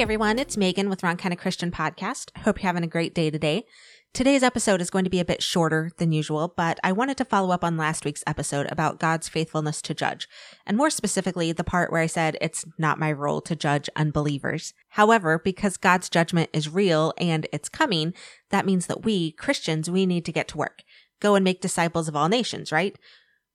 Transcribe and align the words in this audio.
everyone, 0.00 0.40
it's 0.40 0.56
Megan 0.56 0.90
with 0.90 1.04
Wrong 1.04 1.16
Kind 1.16 1.32
of 1.32 1.38
Christian 1.38 1.70
Podcast. 1.70 2.36
Hope 2.38 2.58
you're 2.58 2.68
having 2.68 2.82
a 2.82 2.88
great 2.88 3.14
day 3.14 3.30
today. 3.30 3.64
Today's 4.12 4.42
episode 4.42 4.80
is 4.80 4.90
going 4.90 5.04
to 5.04 5.10
be 5.10 5.20
a 5.20 5.24
bit 5.24 5.40
shorter 5.42 5.92
than 5.98 6.10
usual, 6.10 6.52
but 6.56 6.80
I 6.82 6.90
wanted 6.90 7.16
to 7.18 7.24
follow 7.24 7.52
up 7.52 7.62
on 7.62 7.76
last 7.76 8.04
week's 8.04 8.24
episode 8.26 8.66
about 8.72 8.98
God's 8.98 9.28
faithfulness 9.28 9.80
to 9.82 9.94
judge, 9.94 10.28
and 10.66 10.76
more 10.76 10.90
specifically, 10.90 11.52
the 11.52 11.62
part 11.62 11.92
where 11.92 12.00
I 12.00 12.06
said 12.06 12.36
it's 12.40 12.64
not 12.76 12.98
my 12.98 13.12
role 13.12 13.40
to 13.42 13.54
judge 13.54 13.88
unbelievers. 13.94 14.74
However, 14.90 15.40
because 15.42 15.76
God's 15.76 16.10
judgment 16.10 16.50
is 16.52 16.68
real 16.68 17.14
and 17.16 17.46
it's 17.52 17.68
coming, 17.68 18.14
that 18.50 18.66
means 18.66 18.88
that 18.88 19.04
we, 19.04 19.30
Christians, 19.32 19.88
we 19.88 20.06
need 20.06 20.24
to 20.24 20.32
get 20.32 20.48
to 20.48 20.58
work. 20.58 20.82
Go 21.20 21.36
and 21.36 21.44
make 21.44 21.60
disciples 21.60 22.08
of 22.08 22.16
all 22.16 22.28
nations, 22.28 22.72
right? 22.72 22.98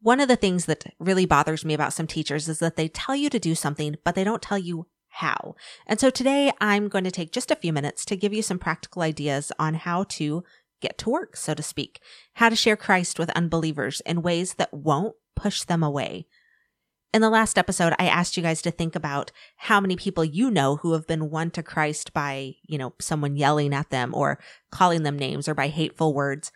One 0.01 0.21
of 0.21 0.29
the 0.29 0.37
things 0.37 0.65
that 0.65 0.85
really 0.99 1.25
bothers 1.25 1.65
me 1.65 1.73
about 1.73 1.93
some 1.93 2.07
teachers 2.07 2.47
is 2.47 2.59
that 2.59 2.77
they 2.77 2.87
tell 2.87 3.15
you 3.15 3.29
to 3.29 3.39
do 3.39 3.55
something, 3.55 3.97
but 4.05 4.15
they 4.15 4.23
don't 4.23 4.41
tell 4.41 4.57
you 4.57 4.87
how. 5.19 5.55
And 5.85 5.99
so 5.99 6.09
today 6.09 6.51
I'm 6.61 6.87
going 6.87 7.03
to 7.03 7.11
take 7.11 7.31
just 7.31 7.51
a 7.51 7.55
few 7.55 7.73
minutes 7.73 8.05
to 8.05 8.15
give 8.15 8.33
you 8.33 8.41
some 8.41 8.57
practical 8.57 9.01
ideas 9.01 9.51
on 9.59 9.73
how 9.73 10.03
to 10.03 10.43
get 10.81 10.97
to 10.99 11.09
work, 11.09 11.35
so 11.35 11.53
to 11.53 11.61
speak, 11.61 11.99
how 12.35 12.47
to 12.47 12.55
share 12.55 12.77
Christ 12.77 13.19
with 13.19 13.29
unbelievers 13.31 14.01
in 14.05 14.21
ways 14.21 14.53
that 14.55 14.73
won't 14.73 15.15
push 15.35 15.63
them 15.63 15.83
away. 15.83 16.25
In 17.13 17.21
the 17.21 17.29
last 17.29 17.57
episode, 17.57 17.93
I 17.99 18.05
asked 18.05 18.37
you 18.37 18.43
guys 18.43 18.61
to 18.61 18.71
think 18.71 18.95
about 18.95 19.31
how 19.57 19.81
many 19.81 19.97
people 19.97 20.23
you 20.23 20.49
know 20.49 20.77
who 20.77 20.93
have 20.93 21.07
been 21.07 21.29
won 21.29 21.51
to 21.51 21.63
Christ 21.63 22.13
by, 22.13 22.53
you 22.63 22.77
know, 22.77 22.93
someone 22.99 23.35
yelling 23.35 23.73
at 23.73 23.89
them 23.89 24.13
or 24.13 24.39
calling 24.71 25.03
them 25.03 25.17
names 25.17 25.49
or 25.49 25.53
by 25.53 25.67
hateful 25.67 26.13
words. 26.13 26.51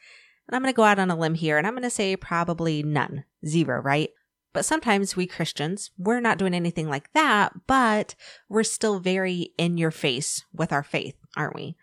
And 0.47 0.55
I'm 0.55 0.61
going 0.61 0.71
to 0.71 0.75
go 0.75 0.83
out 0.83 0.99
on 0.99 1.11
a 1.11 1.17
limb 1.17 1.35
here 1.35 1.57
and 1.57 1.67
I'm 1.67 1.73
going 1.73 1.83
to 1.83 1.89
say 1.89 2.15
probably 2.15 2.83
none, 2.83 3.25
zero, 3.45 3.81
right? 3.81 4.11
But 4.53 4.65
sometimes 4.65 5.15
we 5.15 5.25
Christians, 5.25 5.91
we're 5.97 6.19
not 6.19 6.37
doing 6.37 6.53
anything 6.53 6.87
like 6.87 7.11
that, 7.13 7.53
but 7.67 8.15
we're 8.47 8.63
still 8.63 8.99
very 8.99 9.51
in 9.57 9.77
your 9.77 9.91
face 9.91 10.45
with 10.53 10.71
our 10.71 10.83
faith, 10.83 11.15
aren't 11.35 11.55
we? 11.55 11.75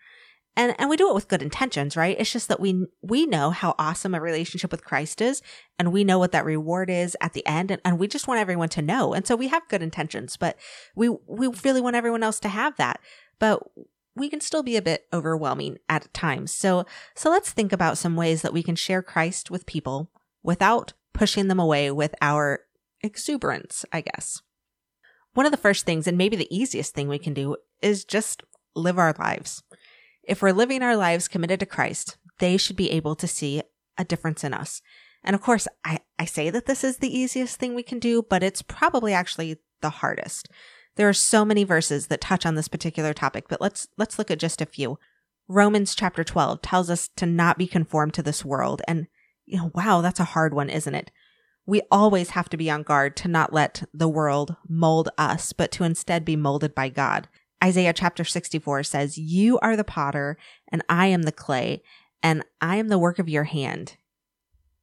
And 0.55 0.75
and 0.77 0.89
we 0.89 0.97
do 0.97 1.09
it 1.09 1.15
with 1.15 1.29
good 1.29 1.41
intentions, 1.41 1.95
right? 1.95 2.15
It's 2.19 2.31
just 2.31 2.49
that 2.49 2.59
we 2.59 2.85
we 3.01 3.25
know 3.25 3.51
how 3.51 3.75
awesome 3.79 4.13
a 4.13 4.19
relationship 4.19 4.71
with 4.71 4.83
Christ 4.83 5.21
is, 5.21 5.41
and 5.79 5.93
we 5.93 6.03
know 6.03 6.19
what 6.19 6.33
that 6.33 6.45
reward 6.45 6.89
is 6.89 7.15
at 7.21 7.33
the 7.33 7.45
end, 7.45 7.71
and, 7.71 7.81
and 7.85 7.97
we 7.97 8.07
just 8.07 8.27
want 8.27 8.41
everyone 8.41 8.69
to 8.69 8.81
know. 8.81 9.13
And 9.13 9.25
so 9.25 9.35
we 9.35 9.47
have 9.47 9.67
good 9.69 9.81
intentions, 9.81 10.35
but 10.35 10.57
we 10.95 11.09
we 11.25 11.47
really 11.63 11.79
want 11.79 11.95
everyone 11.95 12.23
else 12.23 12.39
to 12.41 12.49
have 12.49 12.75
that. 12.77 12.99
But 13.39 13.63
we 14.13 14.29
can 14.29 14.41
still 14.41 14.61
be 14.61 14.75
a 14.75 14.81
bit 14.81 15.07
overwhelming 15.13 15.77
at 15.87 16.13
times. 16.13 16.51
So 16.51 16.85
so 17.15 17.29
let's 17.29 17.51
think 17.51 17.71
about 17.71 17.97
some 17.97 18.17
ways 18.17 18.41
that 18.41 18.53
we 18.53 18.63
can 18.63 18.75
share 18.75 19.01
Christ 19.01 19.51
with 19.51 19.65
people 19.65 20.09
without 20.43 20.91
pushing 21.13 21.47
them 21.47 21.59
away 21.59 21.91
with 21.91 22.15
our 22.21 22.61
exuberance, 23.01 23.85
I 23.91 24.01
guess. 24.01 24.41
One 25.33 25.45
of 25.45 25.51
the 25.51 25.57
first 25.57 25.85
things, 25.85 26.07
and 26.07 26.17
maybe 26.17 26.35
the 26.35 26.55
easiest 26.55 26.93
thing 26.93 27.07
we 27.07 27.19
can 27.19 27.33
do, 27.33 27.55
is 27.81 28.05
just 28.05 28.43
live 28.75 28.99
our 28.99 29.13
lives. 29.17 29.63
If 30.23 30.41
we're 30.41 30.51
living 30.51 30.83
our 30.83 30.95
lives 30.95 31.27
committed 31.27 31.59
to 31.61 31.65
Christ, 31.65 32.17
they 32.39 32.57
should 32.57 32.75
be 32.75 32.91
able 32.91 33.15
to 33.15 33.27
see 33.27 33.61
a 33.97 34.03
difference 34.03 34.43
in 34.43 34.53
us. 34.53 34.81
And 35.23 35.35
of 35.35 35.41
course, 35.41 35.67
I, 35.85 35.99
I 36.17 36.25
say 36.25 36.49
that 36.49 36.65
this 36.65 36.83
is 36.83 36.97
the 36.97 37.15
easiest 37.15 37.57
thing 37.57 37.75
we 37.75 37.83
can 37.83 37.99
do, 37.99 38.23
but 38.27 38.43
it's 38.43 38.61
probably 38.61 39.13
actually 39.13 39.57
the 39.81 39.89
hardest. 39.89 40.49
There 40.95 41.07
are 41.07 41.13
so 41.13 41.45
many 41.45 41.63
verses 41.63 42.07
that 42.07 42.21
touch 42.21 42.45
on 42.45 42.55
this 42.55 42.67
particular 42.67 43.13
topic, 43.13 43.45
but 43.47 43.61
let's 43.61 43.87
let's 43.97 44.19
look 44.19 44.29
at 44.29 44.39
just 44.39 44.61
a 44.61 44.65
few. 44.65 44.97
Romans 45.47 45.95
chapter 45.95 46.23
12 46.23 46.61
tells 46.61 46.89
us 46.89 47.09
to 47.15 47.25
not 47.25 47.57
be 47.57 47.67
conformed 47.67 48.13
to 48.15 48.23
this 48.23 48.43
world 48.43 48.81
and 48.87 49.07
you 49.51 49.57
know, 49.57 49.71
wow, 49.75 49.99
that's 49.99 50.21
a 50.21 50.23
hard 50.23 50.53
one, 50.53 50.69
isn't 50.69 50.95
it? 50.95 51.11
We 51.65 51.81
always 51.91 52.31
have 52.31 52.47
to 52.49 52.57
be 52.57 52.71
on 52.71 52.83
guard 52.83 53.17
to 53.17 53.27
not 53.27 53.53
let 53.53 53.83
the 53.93 54.07
world 54.07 54.55
mold 54.67 55.09
us, 55.17 55.51
but 55.51 55.71
to 55.73 55.83
instead 55.83 56.23
be 56.23 56.37
molded 56.37 56.73
by 56.73 56.87
God. 56.87 57.27
Isaiah 57.61 57.93
chapter 57.93 58.23
64 58.23 58.83
says, 58.83 59.17
You 59.17 59.59
are 59.59 59.75
the 59.75 59.83
potter, 59.83 60.37
and 60.69 60.83
I 60.87 61.07
am 61.07 61.23
the 61.23 61.33
clay, 61.33 61.83
and 62.23 62.45
I 62.61 62.77
am 62.77 62.87
the 62.87 62.97
work 62.97 63.19
of 63.19 63.27
your 63.27 63.43
hand. 63.43 63.97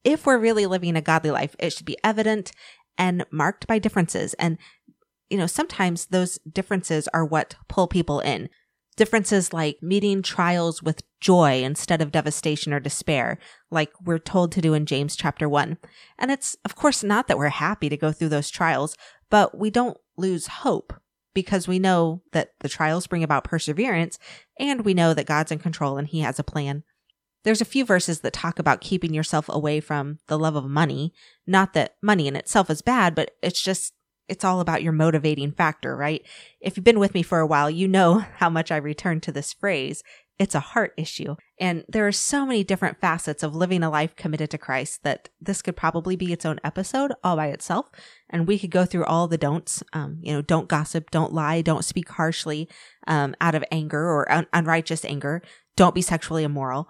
If 0.04 0.26
we're 0.26 0.38
really 0.38 0.66
living 0.66 0.96
a 0.96 1.00
godly 1.00 1.30
life, 1.30 1.56
it 1.58 1.72
should 1.72 1.86
be 1.86 1.96
evident 2.04 2.52
and 2.98 3.24
marked 3.30 3.66
by 3.66 3.78
differences. 3.78 4.34
And, 4.34 4.58
you 5.30 5.38
know, 5.38 5.46
sometimes 5.46 6.06
those 6.06 6.38
differences 6.40 7.08
are 7.14 7.24
what 7.24 7.56
pull 7.68 7.88
people 7.88 8.20
in. 8.20 8.50
Differences 8.98 9.52
like 9.52 9.80
meeting 9.80 10.22
trials 10.22 10.82
with 10.82 11.04
joy 11.20 11.62
instead 11.62 12.02
of 12.02 12.10
devastation 12.10 12.72
or 12.72 12.80
despair, 12.80 13.38
like 13.70 13.92
we're 14.04 14.18
told 14.18 14.50
to 14.50 14.60
do 14.60 14.74
in 14.74 14.86
James 14.86 15.14
chapter 15.14 15.48
1. 15.48 15.78
And 16.18 16.32
it's, 16.32 16.56
of 16.64 16.74
course, 16.74 17.04
not 17.04 17.28
that 17.28 17.38
we're 17.38 17.48
happy 17.48 17.88
to 17.88 17.96
go 17.96 18.10
through 18.10 18.30
those 18.30 18.50
trials, 18.50 18.96
but 19.30 19.56
we 19.56 19.70
don't 19.70 19.96
lose 20.16 20.48
hope 20.48 20.92
because 21.32 21.68
we 21.68 21.78
know 21.78 22.22
that 22.32 22.54
the 22.58 22.68
trials 22.68 23.06
bring 23.06 23.22
about 23.22 23.44
perseverance 23.44 24.18
and 24.58 24.84
we 24.84 24.94
know 24.94 25.14
that 25.14 25.26
God's 25.26 25.52
in 25.52 25.60
control 25.60 25.96
and 25.96 26.08
He 26.08 26.22
has 26.22 26.40
a 26.40 26.44
plan. 26.44 26.82
There's 27.44 27.60
a 27.60 27.64
few 27.64 27.84
verses 27.84 28.22
that 28.22 28.32
talk 28.32 28.58
about 28.58 28.80
keeping 28.80 29.14
yourself 29.14 29.48
away 29.48 29.78
from 29.78 30.18
the 30.26 30.36
love 30.36 30.56
of 30.56 30.68
money. 30.68 31.12
Not 31.46 31.72
that 31.74 31.94
money 32.02 32.26
in 32.26 32.34
itself 32.34 32.68
is 32.68 32.82
bad, 32.82 33.14
but 33.14 33.30
it's 33.44 33.62
just 33.62 33.92
it's 34.28 34.44
all 34.44 34.60
about 34.60 34.82
your 34.82 34.92
motivating 34.92 35.52
factor, 35.52 35.96
right? 35.96 36.22
If 36.60 36.76
you've 36.76 36.84
been 36.84 36.98
with 36.98 37.14
me 37.14 37.22
for 37.22 37.40
a 37.40 37.46
while, 37.46 37.70
you 37.70 37.88
know 37.88 38.18
how 38.36 38.50
much 38.50 38.70
I 38.70 38.76
return 38.76 39.20
to 39.22 39.32
this 39.32 39.52
phrase. 39.52 40.02
It's 40.38 40.54
a 40.54 40.60
heart 40.60 40.94
issue. 40.96 41.34
And 41.58 41.84
there 41.88 42.06
are 42.06 42.12
so 42.12 42.46
many 42.46 42.62
different 42.62 43.00
facets 43.00 43.42
of 43.42 43.56
living 43.56 43.82
a 43.82 43.90
life 43.90 44.14
committed 44.14 44.50
to 44.50 44.58
Christ 44.58 45.02
that 45.02 45.30
this 45.40 45.62
could 45.62 45.76
probably 45.76 46.14
be 46.14 46.32
its 46.32 46.46
own 46.46 46.60
episode 46.62 47.12
all 47.24 47.34
by 47.34 47.48
itself. 47.48 47.90
And 48.30 48.46
we 48.46 48.56
could 48.56 48.70
go 48.70 48.84
through 48.84 49.04
all 49.06 49.26
the 49.26 49.38
don'ts. 49.38 49.82
Um, 49.92 50.18
you 50.20 50.32
know, 50.32 50.42
don't 50.42 50.68
gossip, 50.68 51.10
don't 51.10 51.32
lie, 51.32 51.60
don't 51.60 51.84
speak 51.84 52.10
harshly 52.10 52.68
um, 53.08 53.34
out 53.40 53.56
of 53.56 53.64
anger 53.72 53.98
or 53.98 54.30
un- 54.30 54.46
unrighteous 54.52 55.04
anger, 55.04 55.42
don't 55.74 55.94
be 55.94 56.02
sexually 56.02 56.44
immoral. 56.44 56.88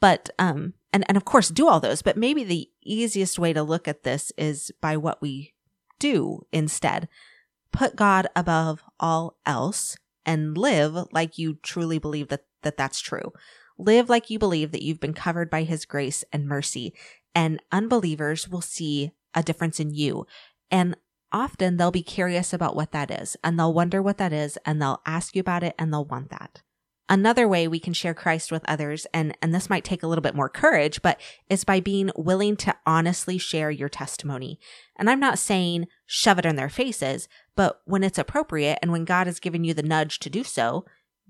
But, 0.00 0.28
um, 0.38 0.74
and, 0.92 1.04
and 1.08 1.16
of 1.16 1.24
course, 1.24 1.48
do 1.48 1.68
all 1.68 1.80
those. 1.80 2.02
But 2.02 2.18
maybe 2.18 2.44
the 2.44 2.68
easiest 2.82 3.38
way 3.38 3.54
to 3.54 3.62
look 3.62 3.88
at 3.88 4.02
this 4.02 4.32
is 4.36 4.70
by 4.82 4.98
what 4.98 5.22
we 5.22 5.51
do 6.02 6.42
instead. 6.52 7.08
Put 7.72 7.96
God 7.96 8.26
above 8.34 8.82
all 8.98 9.38
else 9.46 9.96
and 10.26 10.58
live 10.58 10.96
like 11.12 11.38
you 11.38 11.58
truly 11.62 11.98
believe 11.98 12.28
that, 12.28 12.44
that 12.62 12.76
that's 12.76 13.00
true. 13.00 13.32
Live 13.78 14.10
like 14.10 14.28
you 14.28 14.38
believe 14.38 14.72
that 14.72 14.82
you've 14.82 15.00
been 15.00 15.14
covered 15.14 15.48
by 15.48 15.62
his 15.62 15.86
grace 15.86 16.24
and 16.32 16.46
mercy 16.46 16.92
and 17.34 17.62
unbelievers 17.70 18.48
will 18.48 18.60
see 18.60 19.12
a 19.34 19.42
difference 19.42 19.80
in 19.80 19.94
you. 19.94 20.26
And 20.70 20.96
often 21.32 21.76
they'll 21.76 21.90
be 21.90 22.02
curious 22.02 22.52
about 22.52 22.76
what 22.76 22.92
that 22.92 23.10
is 23.10 23.36
and 23.42 23.58
they'll 23.58 23.72
wonder 23.72 24.02
what 24.02 24.18
that 24.18 24.32
is 24.32 24.58
and 24.66 24.82
they'll 24.82 25.00
ask 25.06 25.34
you 25.34 25.40
about 25.40 25.62
it 25.62 25.74
and 25.78 25.92
they'll 25.92 26.04
want 26.04 26.30
that. 26.30 26.62
Another 27.12 27.46
way 27.46 27.68
we 27.68 27.78
can 27.78 27.92
share 27.92 28.14
Christ 28.14 28.50
with 28.50 28.64
others, 28.66 29.06
and, 29.12 29.36
and 29.42 29.54
this 29.54 29.68
might 29.68 29.84
take 29.84 30.02
a 30.02 30.06
little 30.06 30.22
bit 30.22 30.34
more 30.34 30.48
courage, 30.48 31.02
but 31.02 31.20
is 31.50 31.62
by 31.62 31.78
being 31.78 32.10
willing 32.16 32.56
to 32.56 32.74
honestly 32.86 33.36
share 33.36 33.70
your 33.70 33.90
testimony. 33.90 34.58
And 34.96 35.10
I'm 35.10 35.20
not 35.20 35.38
saying 35.38 35.88
shove 36.06 36.38
it 36.38 36.46
in 36.46 36.56
their 36.56 36.70
faces, 36.70 37.28
but 37.54 37.82
when 37.84 38.02
it's 38.02 38.16
appropriate 38.16 38.78
and 38.80 38.92
when 38.92 39.04
God 39.04 39.26
has 39.26 39.40
given 39.40 39.62
you 39.62 39.74
the 39.74 39.82
nudge 39.82 40.20
to 40.20 40.30
do 40.30 40.42
so, 40.42 40.86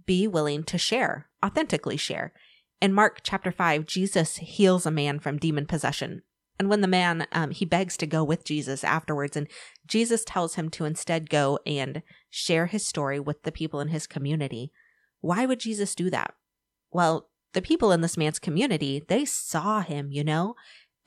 be 0.07 0.29
willing 0.29 0.63
to 0.63 0.79
share, 0.79 1.29
authentically 1.45 1.97
share. 1.97 2.33
In 2.81 2.93
Mark 2.93 3.19
chapter 3.25 3.51
5, 3.51 3.85
Jesus 3.85 4.37
heals 4.37 4.87
a 4.87 4.91
man 4.93 5.19
from 5.19 5.37
demon 5.37 5.67
possession. 5.67 6.23
And 6.61 6.71
when 6.71 6.83
the 6.83 6.87
man, 6.87 7.27
um, 7.33 7.51
he 7.51 7.65
begs 7.65 7.97
to 7.97 8.07
go 8.07 8.23
with 8.23 8.45
Jesus 8.45 8.85
afterwards, 8.85 9.37
and 9.37 9.49
Jesus 9.85 10.23
tells 10.25 10.55
him 10.55 10.69
to 10.71 10.85
instead 10.85 11.29
go 11.29 11.59
and 11.67 12.05
share 12.31 12.67
his 12.67 12.87
story 12.87 13.19
with 13.19 13.43
the 13.43 13.51
people 13.51 13.81
in 13.81 13.89
his 13.89 14.07
community. 14.07 14.71
Why 15.23 15.47
would 15.47 15.61
Jesus 15.61 15.95
do 15.95 16.11
that? 16.11 16.35
Well, 16.91 17.31
the 17.55 17.63
people 17.63 17.93
in 17.93 18.03
this 18.03 18.19
man's 18.19 18.39
community, 18.39 19.03
they 19.09 19.25
saw 19.25 19.81
him, 19.81 20.11
you 20.11 20.25
know, 20.25 20.55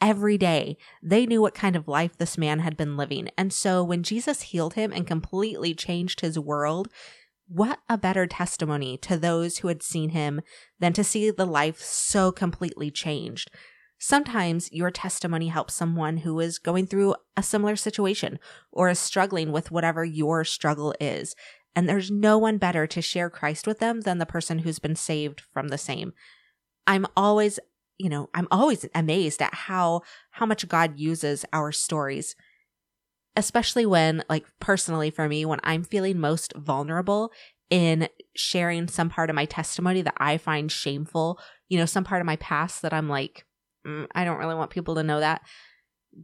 every 0.01 0.37
day. 0.37 0.77
They 1.03 1.25
knew 1.25 1.41
what 1.41 1.53
kind 1.53 1.75
of 1.75 1.87
life 1.87 2.17
this 2.17 2.37
man 2.37 2.59
had 2.59 2.77
been 2.77 2.97
living. 2.97 3.29
And 3.37 3.53
so 3.53 3.83
when 3.83 4.03
Jesus 4.03 4.43
healed 4.43 4.73
him 4.73 4.91
and 4.91 5.05
completely 5.05 5.73
changed 5.73 6.21
his 6.21 6.39
world, 6.39 6.89
what 7.47 7.79
a 7.87 7.97
better 7.97 8.25
testimony 8.25 8.97
to 8.97 9.17
those 9.17 9.59
who 9.59 9.67
had 9.67 9.83
seen 9.83 10.09
him 10.09 10.41
than 10.79 10.93
to 10.93 11.03
see 11.03 11.29
the 11.29 11.45
life 11.45 11.79
so 11.79 12.31
completely 12.31 12.89
changed. 12.89 13.51
Sometimes 13.97 14.71
your 14.71 14.91
testimony 14.91 15.47
helps 15.47 15.73
someone 15.73 16.17
who 16.17 16.39
is 16.39 16.59
going 16.59 16.85
through 16.85 17.15
a 17.37 17.43
similar 17.43 17.75
situation 17.75 18.39
or 18.71 18.89
is 18.89 18.99
struggling 18.99 19.51
with 19.51 19.71
whatever 19.71 20.03
your 20.03 20.43
struggle 20.43 20.93
is. 20.99 21.35
And 21.75 21.89
there's 21.89 22.09
no 22.09 22.37
one 22.37 22.57
better 22.57 22.87
to 22.87 23.01
share 23.01 23.29
Christ 23.29 23.67
with 23.67 23.79
them 23.79 24.01
than 24.01 24.17
the 24.17 24.25
person 24.25 24.59
who's 24.59 24.79
been 24.79 24.95
saved 24.95 25.41
from 25.53 25.67
the 25.67 25.77
same. 25.77 26.13
I'm 26.87 27.05
always, 27.17 27.59
you 27.97 28.09
know, 28.09 28.29
I'm 28.33 28.47
always 28.49 28.85
amazed 28.95 29.41
at 29.41 29.53
how, 29.53 30.01
how 30.31 30.45
much 30.45 30.67
God 30.67 30.97
uses 30.97 31.45
our 31.51 31.71
stories. 31.71 32.35
Especially 33.35 33.85
when, 33.85 34.23
like, 34.29 34.45
personally 34.61 35.09
for 35.09 35.27
me, 35.27 35.43
when 35.43 35.59
I'm 35.63 35.83
feeling 35.83 36.17
most 36.17 36.53
vulnerable 36.55 37.31
in 37.69 38.07
sharing 38.35 38.87
some 38.87 39.09
part 39.09 39.29
of 39.29 39.35
my 39.35 39.45
testimony 39.45 40.01
that 40.03 40.13
I 40.17 40.37
find 40.37 40.71
shameful, 40.71 41.39
you 41.67 41.77
know, 41.77 41.85
some 41.85 42.05
part 42.05 42.21
of 42.21 42.25
my 42.25 42.37
past 42.37 42.81
that 42.83 42.93
I'm 42.93 43.09
like, 43.09 43.45
mm, 43.85 44.07
I 44.13 44.23
don't 44.23 44.37
really 44.37 44.55
want 44.55 44.71
people 44.71 44.95
to 44.95 45.03
know 45.03 45.19
that. 45.19 45.41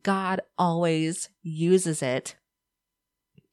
God 0.04 0.42
always 0.58 1.28
uses 1.42 2.02
it 2.02 2.36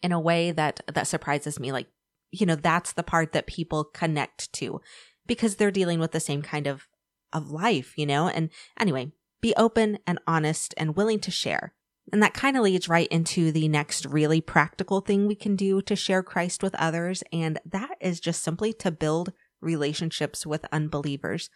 in 0.03 0.13
a 0.13 0.21
way 0.21 0.51
that 0.53 0.81
that 0.93 1.07
surprises 1.07 1.59
me 1.59 1.73
like 1.73 1.89
you 2.31 2.47
know, 2.47 2.55
that's 2.55 2.93
the 2.93 3.03
part 3.03 3.33
that 3.33 3.47
people 3.47 3.85
connect 3.85 4.53
to 4.55 4.81
because 5.27 5.57
they're 5.57 5.71
dealing 5.71 5.99
with 5.99 6.13
the 6.13 6.21
same 6.21 6.43
kind 6.43 6.67
of 6.67 6.87
of 7.33 7.51
life, 7.51 7.97
you 7.97 8.07
know? 8.07 8.29
And 8.29 8.51
anyway, 8.79 9.13
be 9.41 9.55
open 9.57 9.99
and 10.07 10.19
honest 10.27 10.75
and 10.77 10.97
willing 10.97 11.21
to 11.21 11.31
share. 11.31 11.75
And 12.11 12.23
that 12.23 12.33
kind 12.33 12.57
of 12.57 12.63
leads 12.63 12.89
right 12.89 13.09
into 13.09 13.53
the 13.53 13.69
next 13.69 14.07
really 14.07 14.41
practical 14.41 15.03
thing 15.03 15.27
we 15.27 15.35
can 15.35 15.57
do 15.57 15.83
to 15.83 15.95
share 15.95 16.23
Christ 16.23 16.63
with 16.63 16.75
others. 16.77 17.23
And 17.33 17.59
that 17.67 17.97
is 18.01 18.19
just 18.19 18.43
simply 18.43 18.73
to 18.75 18.91
build 18.91 19.33
relationships 19.61 20.47
with 20.47 20.65
unbelievers. 20.73 21.51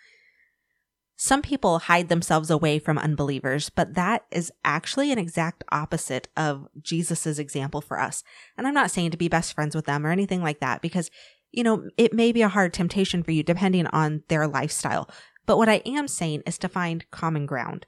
Some 1.24 1.40
people 1.40 1.78
hide 1.78 2.08
themselves 2.08 2.50
away 2.50 2.80
from 2.80 2.98
unbelievers, 2.98 3.70
but 3.70 3.94
that 3.94 4.24
is 4.32 4.50
actually 4.64 5.12
an 5.12 5.20
exact 5.20 5.62
opposite 5.70 6.26
of 6.36 6.66
Jesus's 6.80 7.38
example 7.38 7.80
for 7.80 8.00
us. 8.00 8.24
And 8.58 8.66
I'm 8.66 8.74
not 8.74 8.90
saying 8.90 9.12
to 9.12 9.16
be 9.16 9.28
best 9.28 9.52
friends 9.52 9.76
with 9.76 9.84
them 9.84 10.04
or 10.04 10.10
anything 10.10 10.42
like 10.42 10.58
that 10.58 10.82
because, 10.82 11.12
you 11.52 11.62
know, 11.62 11.88
it 11.96 12.12
may 12.12 12.32
be 12.32 12.42
a 12.42 12.48
hard 12.48 12.72
temptation 12.72 13.22
for 13.22 13.30
you 13.30 13.44
depending 13.44 13.86
on 13.86 14.24
their 14.26 14.48
lifestyle. 14.48 15.08
But 15.46 15.58
what 15.58 15.68
I 15.68 15.80
am 15.86 16.08
saying 16.08 16.42
is 16.44 16.58
to 16.58 16.68
find 16.68 17.08
common 17.12 17.46
ground. 17.46 17.86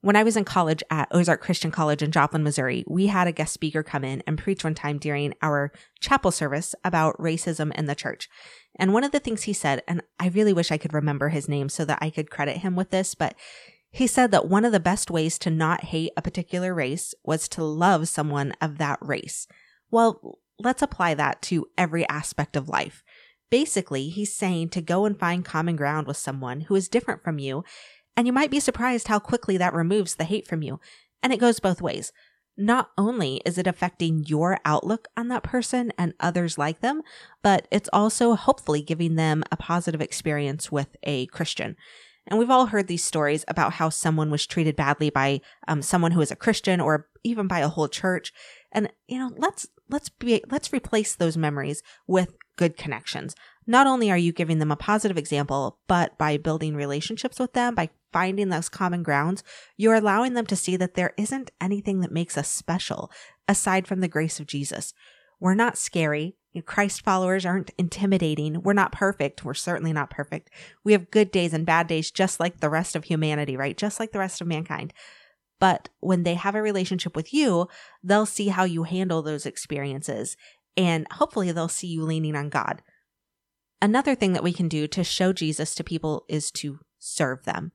When 0.00 0.16
I 0.16 0.22
was 0.22 0.34
in 0.36 0.46
college 0.46 0.82
at 0.90 1.08
Ozark 1.10 1.42
Christian 1.42 1.70
College 1.70 2.02
in 2.02 2.12
Joplin, 2.12 2.42
Missouri, 2.42 2.82
we 2.88 3.08
had 3.08 3.26
a 3.26 3.32
guest 3.32 3.52
speaker 3.52 3.82
come 3.82 4.04
in 4.04 4.22
and 4.26 4.38
preach 4.38 4.64
one 4.64 4.74
time 4.74 4.96
during 4.96 5.34
our 5.42 5.70
chapel 6.00 6.30
service 6.30 6.74
about 6.82 7.18
racism 7.18 7.74
in 7.74 7.84
the 7.84 7.94
church. 7.94 8.30
And 8.76 8.92
one 8.92 9.04
of 9.04 9.12
the 9.12 9.20
things 9.20 9.42
he 9.42 9.52
said, 9.52 9.82
and 9.86 10.02
I 10.18 10.28
really 10.28 10.52
wish 10.52 10.72
I 10.72 10.78
could 10.78 10.92
remember 10.92 11.28
his 11.28 11.48
name 11.48 11.68
so 11.68 11.84
that 11.84 11.98
I 12.00 12.10
could 12.10 12.30
credit 12.30 12.58
him 12.58 12.76
with 12.76 12.90
this, 12.90 13.14
but 13.14 13.34
he 13.90 14.06
said 14.06 14.32
that 14.32 14.48
one 14.48 14.64
of 14.64 14.72
the 14.72 14.80
best 14.80 15.10
ways 15.10 15.38
to 15.40 15.50
not 15.50 15.84
hate 15.84 16.10
a 16.16 16.22
particular 16.22 16.74
race 16.74 17.14
was 17.24 17.48
to 17.50 17.62
love 17.62 18.08
someone 18.08 18.52
of 18.60 18.78
that 18.78 18.98
race. 19.00 19.46
Well, 19.90 20.38
let's 20.58 20.82
apply 20.82 21.14
that 21.14 21.40
to 21.42 21.66
every 21.78 22.08
aspect 22.08 22.56
of 22.56 22.68
life. 22.68 23.04
Basically, 23.50 24.08
he's 24.08 24.34
saying 24.34 24.70
to 24.70 24.80
go 24.80 25.04
and 25.04 25.16
find 25.16 25.44
common 25.44 25.76
ground 25.76 26.08
with 26.08 26.16
someone 26.16 26.62
who 26.62 26.74
is 26.74 26.88
different 26.88 27.22
from 27.22 27.38
you 27.38 27.62
and 28.16 28.26
you 28.26 28.32
might 28.32 28.50
be 28.50 28.60
surprised 28.60 29.08
how 29.08 29.18
quickly 29.18 29.56
that 29.56 29.74
removes 29.74 30.14
the 30.14 30.24
hate 30.24 30.46
from 30.46 30.62
you. 30.62 30.80
And 31.22 31.32
it 31.32 31.40
goes 31.40 31.60
both 31.60 31.82
ways. 31.82 32.12
Not 32.56 32.90
only 32.96 33.40
is 33.44 33.58
it 33.58 33.66
affecting 33.66 34.24
your 34.24 34.58
outlook 34.64 35.08
on 35.16 35.28
that 35.28 35.42
person 35.42 35.92
and 35.98 36.14
others 36.20 36.56
like 36.56 36.80
them, 36.80 37.02
but 37.42 37.66
it's 37.70 37.88
also 37.92 38.34
hopefully 38.34 38.80
giving 38.82 39.16
them 39.16 39.42
a 39.50 39.56
positive 39.56 40.00
experience 40.00 40.70
with 40.70 40.96
a 41.02 41.26
Christian. 41.26 41.76
And 42.26 42.38
we've 42.38 42.50
all 42.50 42.66
heard 42.66 42.86
these 42.86 43.04
stories 43.04 43.44
about 43.48 43.74
how 43.74 43.88
someone 43.88 44.30
was 44.30 44.46
treated 44.46 44.76
badly 44.76 45.10
by 45.10 45.40
um, 45.68 45.82
someone 45.82 46.12
who 46.12 46.20
is 46.20 46.30
a 46.30 46.36
Christian 46.36 46.80
or 46.80 47.08
even 47.22 47.46
by 47.46 47.60
a 47.60 47.68
whole 47.68 47.88
church. 47.88 48.32
And 48.72 48.90
you 49.08 49.18
know, 49.18 49.32
let's 49.36 49.66
let's 49.90 50.08
be 50.08 50.42
let's 50.50 50.72
replace 50.72 51.14
those 51.14 51.36
memories 51.36 51.82
with 52.06 52.34
good 52.56 52.76
connections. 52.76 53.34
Not 53.66 53.86
only 53.86 54.10
are 54.10 54.18
you 54.18 54.32
giving 54.32 54.58
them 54.58 54.70
a 54.70 54.76
positive 54.76 55.18
example, 55.18 55.78
but 55.86 56.16
by 56.18 56.36
building 56.36 56.74
relationships 56.74 57.38
with 57.38 57.52
them, 57.52 57.74
by 57.74 57.90
finding 58.14 58.48
those 58.48 58.68
common 58.68 59.02
grounds, 59.02 59.42
you're 59.76 59.96
allowing 59.96 60.34
them 60.34 60.46
to 60.46 60.54
see 60.54 60.76
that 60.76 60.94
there 60.94 61.12
isn't 61.18 61.50
anything 61.60 61.98
that 62.00 62.12
makes 62.12 62.38
us 62.38 62.48
special 62.48 63.10
aside 63.48 63.88
from 63.88 63.98
the 63.98 64.06
grace 64.06 64.38
of 64.38 64.46
Jesus. 64.46 64.94
We're 65.40 65.56
not 65.56 65.76
scary. 65.76 66.36
Christ 66.64 67.02
followers 67.02 67.44
aren't 67.44 67.72
intimidating. 67.76 68.62
We're 68.62 68.72
not 68.72 68.92
perfect. 68.92 69.44
We're 69.44 69.54
certainly 69.54 69.92
not 69.92 70.10
perfect. 70.10 70.50
We 70.84 70.92
have 70.92 71.10
good 71.10 71.32
days 71.32 71.52
and 71.52 71.66
bad 71.66 71.88
days, 71.88 72.12
just 72.12 72.38
like 72.38 72.60
the 72.60 72.70
rest 72.70 72.94
of 72.94 73.02
humanity, 73.02 73.56
right? 73.56 73.76
Just 73.76 73.98
like 73.98 74.12
the 74.12 74.20
rest 74.20 74.40
of 74.40 74.46
mankind. 74.46 74.94
But 75.58 75.88
when 75.98 76.22
they 76.22 76.34
have 76.34 76.54
a 76.54 76.62
relationship 76.62 77.16
with 77.16 77.34
you, 77.34 77.66
they'll 78.04 78.26
see 78.26 78.46
how 78.46 78.62
you 78.62 78.84
handle 78.84 79.22
those 79.22 79.44
experiences. 79.44 80.36
And 80.76 81.08
hopefully 81.14 81.50
they'll 81.50 81.66
see 81.66 81.88
you 81.88 82.04
leaning 82.04 82.36
on 82.36 82.48
God. 82.48 82.80
Another 83.82 84.14
thing 84.14 84.34
that 84.34 84.44
we 84.44 84.52
can 84.52 84.68
do 84.68 84.86
to 84.86 85.02
show 85.02 85.32
Jesus 85.32 85.74
to 85.74 85.82
people 85.82 86.24
is 86.28 86.52
to 86.52 86.78
serve 87.00 87.42
them 87.42 87.72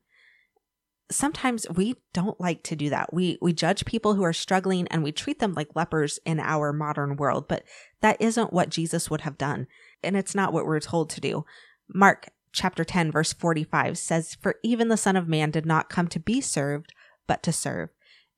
sometimes 1.12 1.66
we 1.70 1.96
don't 2.14 2.40
like 2.40 2.64
to 2.64 2.76
do 2.76 2.90
that. 2.90 3.14
We 3.14 3.38
we 3.42 3.54
judge 3.54 3.86
people 3.86 4.16
who 4.16 4.24
are 4.24 4.34
struggling 4.34 4.88
and 4.90 5.04
we 5.04 5.12
treat 5.12 5.40
them 5.40 5.54
like 5.54 5.76
lepers 5.76 6.20
in 6.26 6.40
our 6.40 6.72
modern 6.72 7.16
world, 7.16 7.48
but 7.48 7.64
that 8.02 8.18
isn't 8.20 8.54
what 8.54 8.70
Jesus 8.70 9.10
would 9.10 9.22
have 9.22 9.38
done, 9.38 9.68
and 10.04 10.16
it's 10.16 10.36
not 10.36 10.54
what 10.54 10.66
we're 10.66 10.80
told 10.80 11.10
to 11.12 11.22
do. 11.22 11.46
Mark 11.88 12.30
chapter 12.52 12.84
10 12.84 13.12
verse 13.12 13.34
45 13.34 13.98
says, 13.98 14.36
"For 14.36 14.56
even 14.64 14.88
the 14.88 14.98
son 14.98 15.16
of 15.16 15.28
man 15.28 15.52
did 15.52 15.66
not 15.66 15.90
come 15.90 16.08
to 16.10 16.20
be 16.20 16.42
served, 16.42 16.94
but 17.28 17.44
to 17.44 17.52
serve." 17.52 17.90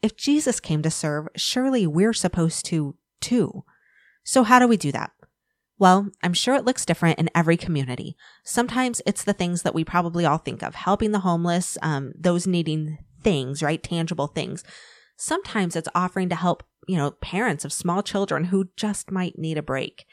If 0.01 0.18
Jesus 0.18 0.59
came 0.59 0.81
to 0.81 0.91
serve, 0.91 1.27
surely 1.35 1.85
we're 1.85 2.13
supposed 2.13 2.65
to 2.68 2.95
too. 3.19 3.63
So 4.23 4.44
how 4.44 4.59
do 4.59 4.68
we 4.68 4.77
do 4.77 4.91
that? 4.91 5.12
Well, 5.81 6.12
I'm 6.22 6.33
sure 6.36 6.54
it 6.54 6.63
looks 6.63 6.86
different 6.86 7.18
in 7.18 7.31
every 7.33 7.57
community. 7.57 8.16
Sometimes 8.44 9.01
it's 9.07 9.24
the 9.24 9.33
things 9.33 9.63
that 9.63 9.74
we 9.74 9.83
probably 9.83 10.28
all 10.28 10.38
think 10.38 10.62
of 10.62 10.75
helping 10.75 11.12
the 11.12 11.22
homeless, 11.22 11.75
um, 11.81 12.13
those 12.16 12.45
needing 12.45 13.00
things, 13.24 13.63
right? 13.63 13.81
Tangible 13.81 14.28
things. 14.28 14.63
Sometimes 15.18 15.75
it's 15.75 15.89
offering 15.95 16.30
to 16.30 16.36
help, 16.36 16.62
you 16.88 16.98
know, 16.98 17.10
parents 17.10 17.66
of 17.66 17.74
small 17.74 18.04
children 18.04 18.44
who 18.44 18.69
just 18.78 19.10
might 19.10 19.39
need 19.39 19.57
a 19.57 19.63
break. 19.63 20.06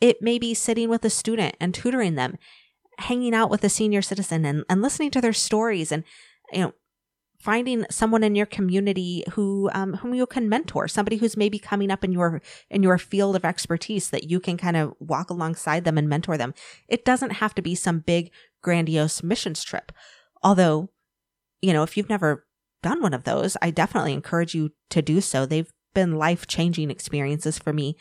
It 0.00 0.22
may 0.22 0.38
be 0.38 0.54
sitting 0.54 0.88
with 0.88 1.04
a 1.04 1.10
student 1.10 1.56
and 1.60 1.74
tutoring 1.74 2.14
them, 2.14 2.36
hanging 2.98 3.34
out 3.34 3.50
with 3.50 3.64
a 3.64 3.68
senior 3.68 4.02
citizen 4.02 4.44
and, 4.44 4.62
and 4.70 4.80
listening 4.80 5.10
to 5.10 5.20
their 5.20 5.32
stories 5.32 5.90
and, 5.90 6.04
you 6.52 6.60
know, 6.60 6.72
finding 7.38 7.84
someone 7.90 8.22
in 8.22 8.34
your 8.34 8.46
community 8.46 9.24
who 9.32 9.70
um, 9.72 9.94
whom 9.94 10.14
you 10.14 10.26
can 10.26 10.48
mentor 10.48 10.88
somebody 10.88 11.16
who's 11.16 11.36
maybe 11.36 11.58
coming 11.58 11.90
up 11.90 12.04
in 12.04 12.12
your 12.12 12.40
in 12.70 12.82
your 12.82 12.98
field 12.98 13.36
of 13.36 13.44
expertise 13.44 14.10
that 14.10 14.30
you 14.30 14.40
can 14.40 14.56
kind 14.56 14.76
of 14.76 14.94
walk 14.98 15.30
alongside 15.30 15.84
them 15.84 15.98
and 15.98 16.08
mentor 16.08 16.36
them. 16.36 16.54
It 16.88 17.04
doesn't 17.04 17.30
have 17.30 17.54
to 17.54 17.62
be 17.62 17.74
some 17.74 18.00
big 18.00 18.30
grandiose 18.62 19.22
missions 19.22 19.62
trip. 19.62 19.92
Although 20.42 20.90
you 21.62 21.72
know 21.72 21.82
if 21.82 21.96
you've 21.96 22.08
never 22.08 22.46
done 22.82 23.00
one 23.00 23.14
of 23.14 23.24
those 23.24 23.56
i 23.62 23.70
definitely 23.70 24.12
encourage 24.12 24.54
you 24.54 24.70
to 24.90 25.02
do 25.02 25.20
so. 25.20 25.46
They've 25.46 25.72
been 25.94 26.16
life 26.16 26.46
changing 26.46 26.90
experiences 26.90 27.58
for 27.58 27.72
me. 27.72 27.96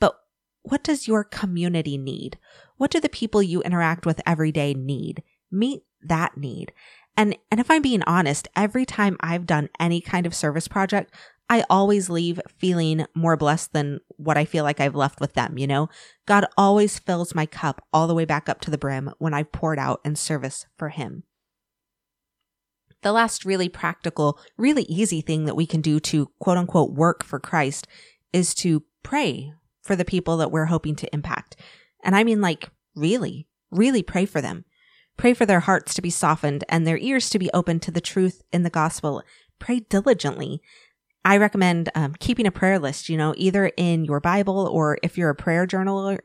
But 0.00 0.14
what 0.62 0.82
does 0.82 1.06
your 1.06 1.24
community 1.24 1.98
need? 1.98 2.38
What 2.78 2.90
do 2.90 3.00
the 3.00 3.08
people 3.08 3.42
you 3.42 3.62
interact 3.62 4.06
with 4.06 4.20
every 4.26 4.50
day 4.50 4.74
need? 4.74 5.22
Meet 5.50 5.82
that 6.02 6.36
need 6.36 6.72
and, 7.16 7.36
and 7.50 7.60
if 7.60 7.70
I'm 7.70 7.82
being 7.82 8.02
honest, 8.02 8.48
every 8.56 8.84
time 8.84 9.16
I've 9.20 9.46
done 9.46 9.68
any 9.78 10.00
kind 10.00 10.26
of 10.26 10.34
service 10.34 10.68
project, 10.68 11.14
I 11.48 11.64
always 11.68 12.08
leave 12.08 12.40
feeling 12.58 13.06
more 13.14 13.36
blessed 13.36 13.72
than 13.72 14.00
what 14.16 14.38
I 14.38 14.44
feel 14.44 14.64
like 14.64 14.80
I've 14.80 14.94
left 14.94 15.20
with 15.20 15.34
them, 15.34 15.58
you 15.58 15.66
know? 15.66 15.88
God 16.26 16.46
always 16.56 16.98
fills 16.98 17.34
my 17.34 17.44
cup 17.46 17.84
all 17.92 18.06
the 18.06 18.14
way 18.14 18.24
back 18.24 18.48
up 18.48 18.60
to 18.62 18.70
the 18.70 18.78
brim 18.78 19.10
when 19.18 19.34
I've 19.34 19.52
poured 19.52 19.78
out 19.78 20.00
in 20.04 20.16
service 20.16 20.66
for 20.78 20.88
Him. 20.88 21.24
The 23.02 23.12
last 23.12 23.44
really 23.44 23.68
practical, 23.68 24.38
really 24.56 24.84
easy 24.84 25.20
thing 25.20 25.44
that 25.44 25.56
we 25.56 25.66
can 25.66 25.82
do 25.82 26.00
to 26.00 26.30
quote 26.38 26.56
unquote 26.56 26.92
work 26.92 27.22
for 27.22 27.38
Christ 27.38 27.86
is 28.32 28.54
to 28.54 28.82
pray 29.02 29.52
for 29.82 29.94
the 29.94 30.06
people 30.06 30.38
that 30.38 30.50
we're 30.50 30.64
hoping 30.66 30.96
to 30.96 31.14
impact. 31.14 31.56
And 32.02 32.16
I 32.16 32.24
mean, 32.24 32.40
like, 32.40 32.70
really, 32.96 33.46
really 33.70 34.02
pray 34.02 34.24
for 34.24 34.40
them. 34.40 34.64
Pray 35.16 35.34
for 35.34 35.46
their 35.46 35.60
hearts 35.60 35.94
to 35.94 36.02
be 36.02 36.10
softened 36.10 36.64
and 36.68 36.86
their 36.86 36.98
ears 36.98 37.30
to 37.30 37.38
be 37.38 37.50
open 37.52 37.80
to 37.80 37.90
the 37.90 38.00
truth 38.00 38.42
in 38.52 38.62
the 38.62 38.70
gospel. 38.70 39.22
Pray 39.58 39.80
diligently. 39.80 40.60
I 41.24 41.36
recommend 41.38 41.88
um, 41.94 42.14
keeping 42.18 42.46
a 42.46 42.52
prayer 42.52 42.78
list, 42.78 43.08
you 43.08 43.16
know, 43.16 43.34
either 43.36 43.70
in 43.76 44.04
your 44.04 44.20
Bible 44.20 44.66
or 44.66 44.98
if 45.02 45.16
you're 45.16 45.30
a 45.30 45.34
prayer 45.34 45.66
journaler, 45.66 46.18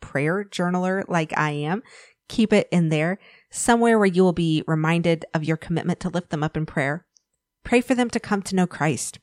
prayer 0.00 0.44
journaler 0.44 1.02
like 1.08 1.36
I 1.36 1.50
am, 1.50 1.82
keep 2.28 2.52
it 2.52 2.68
in 2.70 2.88
there, 2.90 3.18
somewhere 3.50 3.98
where 3.98 4.06
you 4.06 4.22
will 4.22 4.32
be 4.32 4.62
reminded 4.66 5.24
of 5.34 5.44
your 5.44 5.56
commitment 5.56 5.98
to 6.00 6.08
lift 6.08 6.30
them 6.30 6.44
up 6.44 6.56
in 6.56 6.66
prayer. 6.66 7.06
Pray 7.64 7.80
for 7.80 7.94
them 7.94 8.10
to 8.10 8.20
come 8.20 8.42
to 8.42 8.54
know 8.54 8.66
Christ. 8.66 9.18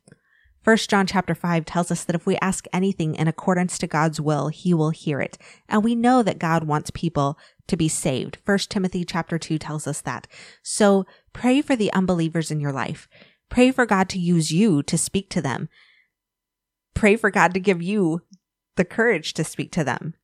First 0.62 0.90
John 0.92 1.08
chapter 1.08 1.34
5 1.34 1.66
tells 1.66 1.90
us 1.90 2.04
that 2.04 2.16
if 2.16 2.26
we 2.26 2.38
ask 2.38 2.66
anything 2.72 3.16
in 3.16 3.28
accordance 3.28 3.80
to 3.80 3.88
God's 3.88 4.22
will, 4.22 4.50
he 4.50 4.76
will 4.76 4.92
hear 4.92 5.20
it. 5.20 5.38
And 5.68 5.84
we 5.84 5.96
know 5.96 6.22
that 6.22 6.38
God 6.38 6.66
wants 6.66 6.92
people 6.92 7.38
to 7.72 7.78
be 7.78 7.88
saved. 7.88 8.38
First 8.46 8.70
Timothy 8.70 9.06
chapter 9.06 9.40
2 9.40 9.58
tells 9.58 9.88
us 9.88 10.02
that. 10.02 10.28
So 10.62 11.06
pray 11.32 11.62
for 11.62 11.74
the 11.74 11.92
unbelievers 11.94 12.52
in 12.52 12.60
your 12.60 12.74
life. 12.74 13.08
Pray 13.50 13.72
for 13.72 13.86
God 13.86 14.10
to 14.10 14.20
use 14.20 14.52
you 14.52 14.84
to 14.84 14.98
speak 14.98 15.30
to 15.30 15.42
them. 15.42 15.70
Pray 16.94 17.16
for 17.16 17.32
God 17.32 17.54
to 17.54 17.62
give 17.62 17.82
you 17.82 18.24
the 18.76 18.84
courage 18.84 19.34
to 19.36 19.46
speak 19.46 19.72
to 19.72 19.86
them. 19.86 20.16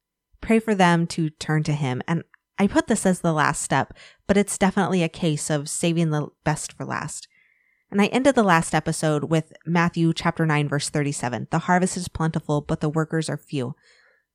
Pray 0.42 0.60
for 0.60 0.76
them 0.76 1.08
to 1.08 1.30
turn 1.30 1.64
to 1.64 1.72
him. 1.72 2.02
And 2.06 2.26
I 2.60 2.68
put 2.68 2.88
this 2.88 3.06
as 3.06 3.22
the 3.22 3.32
last 3.32 3.62
step, 3.62 3.94
but 4.28 4.36
it's 4.36 4.58
definitely 4.58 5.02
a 5.02 5.10
case 5.10 5.50
of 5.50 5.70
saving 5.70 6.10
the 6.10 6.28
best 6.44 6.74
for 6.74 6.84
last. 6.84 7.30
And 7.90 8.02
I 8.02 8.08
ended 8.08 8.36
the 8.36 8.44
last 8.44 8.76
episode 8.76 9.26
with 9.26 9.54
Matthew 9.66 10.12
chapter 10.14 10.46
9 10.46 10.68
verse 10.68 10.90
37. 10.90 11.48
The 11.50 11.60
harvest 11.60 11.96
is 11.96 12.10
plentiful, 12.10 12.60
but 12.60 12.82
the 12.82 12.90
workers 12.90 13.30
are 13.30 13.38
few. 13.38 13.74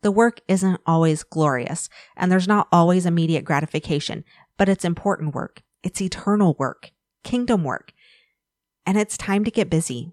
The 0.03 0.11
work 0.13 0.41
isn't 0.49 0.81
always 0.85 1.23
glorious, 1.23 1.89
and 2.17 2.31
there's 2.31 2.49
not 2.49 2.69
always 2.73 3.07
immediate 3.07 3.45
gratification, 3.45 4.25
but 4.59 4.69
it's 4.69 4.85
important 4.85 5.35
work. 5.35 5.63
It's 5.83 6.01
eternal 6.01 6.55
work, 6.59 6.91
kingdom 7.25 7.65
work. 7.65 7.93
And 8.85 8.99
it's 8.99 9.17
time 9.17 9.45
to 9.45 9.51
get 9.51 9.71
busy. 9.71 10.13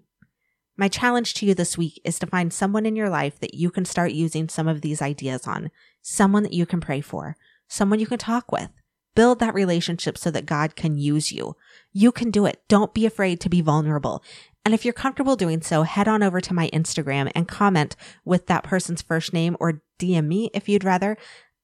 My 0.76 0.88
challenge 0.88 1.34
to 1.34 1.46
you 1.46 1.54
this 1.54 1.76
week 1.76 2.00
is 2.04 2.18
to 2.20 2.26
find 2.26 2.52
someone 2.52 2.86
in 2.86 2.96
your 2.96 3.10
life 3.10 3.38
that 3.40 3.54
you 3.54 3.70
can 3.70 3.84
start 3.84 4.12
using 4.12 4.48
some 4.48 4.68
of 4.68 4.80
these 4.80 5.02
ideas 5.02 5.46
on. 5.46 5.70
someone 6.02 6.42
that 6.42 6.52
you 6.52 6.66
can 6.66 6.80
pray 6.80 7.00
for, 7.00 7.36
someone 7.68 8.00
you 8.00 8.06
can 8.06 8.18
talk 8.18 8.50
with. 8.50 8.70
Build 9.14 9.40
that 9.40 9.54
relationship 9.54 10.16
so 10.16 10.30
that 10.30 10.46
God 10.46 10.76
can 10.76 10.96
use 10.96 11.32
you. 11.32 11.56
You 11.92 12.12
can 12.12 12.30
do 12.30 12.46
it. 12.46 12.62
Don't 12.68 12.94
be 12.94 13.06
afraid 13.06 13.40
to 13.40 13.48
be 13.48 13.60
vulnerable. 13.60 14.22
And 14.64 14.74
if 14.74 14.84
you're 14.84 14.92
comfortable 14.92 15.36
doing 15.36 15.62
so, 15.62 15.82
head 15.82 16.06
on 16.06 16.22
over 16.22 16.40
to 16.40 16.54
my 16.54 16.68
Instagram 16.70 17.30
and 17.34 17.48
comment 17.48 17.96
with 18.24 18.46
that 18.46 18.62
person's 18.62 19.02
first 19.02 19.32
name 19.32 19.56
or 19.58 19.82
DM 19.98 20.26
me 20.26 20.50
if 20.52 20.68
you'd 20.68 20.84
rather. 20.84 21.16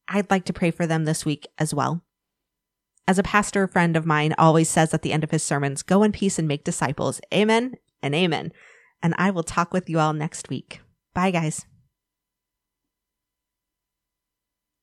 I'd 0.09 0.31
like 0.31 0.45
to 0.47 0.53
pray 0.53 0.71
for 0.71 0.87
them 0.87 1.05
this 1.05 1.25
week 1.25 1.47
as 1.59 1.75
well. 1.75 2.03
As 3.09 3.19
a 3.19 3.23
pastor 3.23 3.67
friend 3.69 3.97
of 3.97 4.07
mine 4.07 4.35
always 4.38 4.69
says 4.69 4.93
at 4.93 5.03
the 5.03 5.12
end 5.12 5.25
of 5.25 5.31
his 5.31 5.43
sermons, 5.43 5.83
go 5.83 6.03
in 6.03 6.12
peace 6.12 6.38
and 6.38 6.49
make 6.49 6.65
disciples. 6.65 7.21
Amen 7.33 7.75
and 8.03 8.15
amen. 8.15 8.53
And 9.03 9.15
I 9.19 9.31
will 9.31 9.45
talk 9.45 9.73
with 9.73 9.88
you 9.88 9.99
all 9.99 10.12
next 10.12 10.49
week. 10.49 10.81
Bye, 11.15 11.31
guys. 11.31 11.67